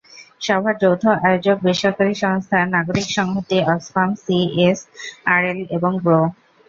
সভার 0.41 0.75
যৌথ 0.81 1.03
আয়োজক 1.21 1.57
বেসরকারি 1.65 2.13
সংস্থা 2.23 2.57
নাগরিক 2.75 3.07
সংহতি, 3.17 3.57
অক্সফাম, 3.67 4.09
সিএসআরএল 4.23 5.59
এবং 5.77 5.91
গ্রো। 6.03 6.21